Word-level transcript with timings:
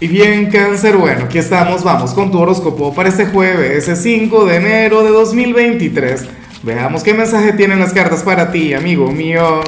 Y 0.00 0.06
bien, 0.06 0.46
cáncer, 0.46 0.96
bueno, 0.96 1.24
aquí 1.24 1.38
estamos, 1.38 1.82
vamos 1.82 2.14
con 2.14 2.30
tu 2.30 2.38
horóscopo 2.38 2.94
para 2.94 3.08
este 3.08 3.26
jueves, 3.26 3.88
ese 3.88 3.96
5 3.96 4.46
de 4.46 4.56
enero 4.56 5.02
de 5.02 5.10
2023. 5.10 6.24
Veamos 6.62 7.02
qué 7.02 7.14
mensaje 7.14 7.52
tienen 7.54 7.80
las 7.80 7.92
cartas 7.92 8.22
para 8.22 8.52
ti, 8.52 8.74
amigo 8.74 9.10
mío. 9.10 9.60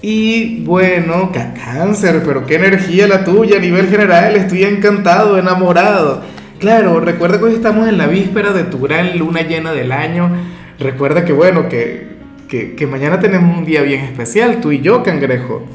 Y 0.00 0.62
bueno, 0.62 1.32
cáncer, 1.32 2.22
pero 2.24 2.46
qué 2.46 2.54
energía 2.54 3.08
la 3.08 3.24
tuya 3.24 3.56
a 3.56 3.60
nivel 3.60 3.88
general, 3.88 4.36
estoy 4.36 4.62
encantado, 4.62 5.40
enamorado. 5.40 6.22
Claro, 6.60 7.00
recuerda 7.00 7.38
que 7.38 7.44
hoy 7.46 7.54
estamos 7.54 7.88
en 7.88 7.98
la 7.98 8.06
víspera 8.06 8.52
de 8.52 8.62
tu 8.62 8.78
gran 8.78 9.18
luna 9.18 9.42
llena 9.42 9.72
del 9.72 9.90
año. 9.90 10.30
Recuerda 10.78 11.24
que 11.24 11.32
bueno, 11.32 11.68
que, 11.68 12.06
que, 12.48 12.76
que 12.76 12.86
mañana 12.86 13.18
tenemos 13.18 13.58
un 13.58 13.64
día 13.64 13.82
bien 13.82 14.04
especial, 14.04 14.60
tú 14.60 14.70
y 14.70 14.80
yo, 14.80 15.02
cangrejo. 15.02 15.66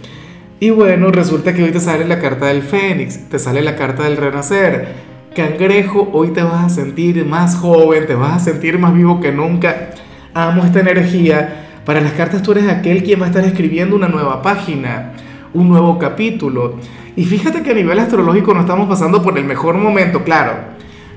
Y 0.59 0.71
bueno, 0.71 1.11
resulta 1.11 1.53
que 1.53 1.61
hoy 1.61 1.71
te 1.71 1.79
sale 1.79 2.03
la 2.05 2.19
carta 2.19 2.47
del 2.47 2.63
Fénix, 2.63 3.29
te 3.29 3.37
sale 3.37 3.61
la 3.61 3.75
carta 3.75 4.05
del 4.05 4.17
Renacer. 4.17 4.87
Cangrejo, 5.35 6.09
hoy 6.13 6.29
te 6.29 6.41
vas 6.41 6.65
a 6.65 6.69
sentir 6.69 7.23
más 7.25 7.55
joven, 7.57 8.07
te 8.07 8.15
vas 8.15 8.37
a 8.37 8.39
sentir 8.39 8.79
más 8.79 8.91
vivo 8.95 9.19
que 9.19 9.31
nunca. 9.31 9.91
Amo 10.33 10.63
esta 10.63 10.79
energía. 10.79 11.81
Para 11.85 12.01
las 12.01 12.13
cartas 12.13 12.41
tú 12.41 12.53
eres 12.53 12.67
aquel 12.67 13.03
quien 13.03 13.21
va 13.21 13.25
a 13.25 13.27
estar 13.27 13.45
escribiendo 13.45 13.95
una 13.95 14.07
nueva 14.07 14.41
página, 14.41 15.13
un 15.53 15.69
nuevo 15.69 15.99
capítulo. 15.99 16.77
Y 17.15 17.25
fíjate 17.25 17.61
que 17.61 17.69
a 17.69 17.75
nivel 17.75 17.99
astrológico 17.99 18.55
no 18.55 18.61
estamos 18.61 18.89
pasando 18.89 19.21
por 19.21 19.37
el 19.37 19.45
mejor 19.45 19.75
momento, 19.77 20.23
claro. 20.23 20.53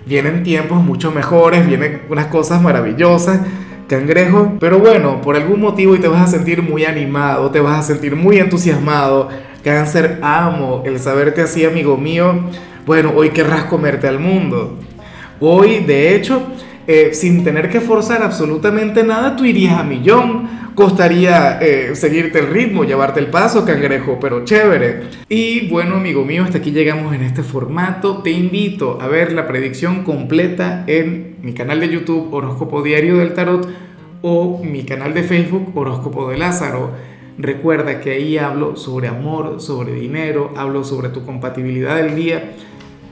Vienen 0.04 0.42
tiempos 0.42 0.82
mucho 0.82 1.12
mejores, 1.12 1.66
vienen 1.66 2.02
unas 2.10 2.26
cosas 2.26 2.60
maravillosas 2.60 3.40
cangrejo. 3.90 4.56
Pero 4.60 4.78
bueno, 4.78 5.20
por 5.20 5.36
algún 5.36 5.60
motivo 5.60 5.94
y 5.94 5.98
te 5.98 6.08
vas 6.08 6.22
a 6.22 6.26
sentir 6.28 6.62
muy 6.62 6.84
animado, 6.84 7.50
te 7.50 7.60
vas 7.60 7.80
a 7.80 7.82
sentir 7.82 8.14
muy 8.16 8.38
entusiasmado. 8.38 9.28
Cáncer, 9.64 10.20
amo 10.22 10.82
el 10.86 10.98
saberte 11.00 11.42
así, 11.42 11.66
amigo 11.66 11.96
mío. 11.98 12.44
Bueno, 12.86 13.12
hoy 13.14 13.30
querrás 13.30 13.64
comerte 13.64 14.08
al 14.08 14.20
mundo. 14.20 14.78
Hoy, 15.40 15.80
de 15.80 16.14
hecho, 16.14 16.46
eh, 16.86 17.10
sin 17.12 17.44
tener 17.44 17.68
que 17.68 17.80
forzar 17.80 18.22
absolutamente 18.22 19.04
nada, 19.04 19.36
tú 19.36 19.44
irías 19.44 19.78
a 19.78 19.84
millón. 19.84 20.60
Costaría 20.74 21.58
eh, 21.60 21.94
seguirte 21.94 22.38
el 22.38 22.46
ritmo, 22.46 22.84
llevarte 22.84 23.20
el 23.20 23.26
paso, 23.26 23.64
cangrejo, 23.64 24.18
pero 24.20 24.44
chévere. 24.44 25.02
Y 25.28 25.68
bueno, 25.68 25.96
amigo 25.96 26.24
mío, 26.24 26.44
hasta 26.44 26.58
aquí 26.58 26.70
llegamos 26.70 27.14
en 27.14 27.22
este 27.22 27.42
formato. 27.42 28.22
Te 28.22 28.30
invito 28.30 28.98
a 29.00 29.08
ver 29.08 29.32
la 29.32 29.46
predicción 29.46 30.04
completa 30.04 30.84
en 30.86 31.36
mi 31.42 31.52
canal 31.52 31.80
de 31.80 31.88
YouTube 31.88 32.32
Horóscopo 32.32 32.82
Diario 32.82 33.18
del 33.18 33.34
Tarot 33.34 33.68
o 34.22 34.62
mi 34.62 34.84
canal 34.84 35.12
de 35.14 35.22
Facebook 35.22 35.72
Horóscopo 35.74 36.30
de 36.30 36.38
Lázaro. 36.38 36.90
Recuerda 37.38 38.00
que 38.00 38.12
ahí 38.12 38.38
hablo 38.38 38.76
sobre 38.76 39.08
amor, 39.08 39.60
sobre 39.60 39.94
dinero, 39.94 40.52
hablo 40.56 40.84
sobre 40.84 41.08
tu 41.08 41.24
compatibilidad 41.24 41.96
del 41.96 42.14
día. 42.14 42.52